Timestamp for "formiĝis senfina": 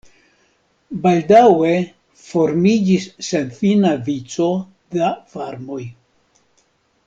2.29-3.93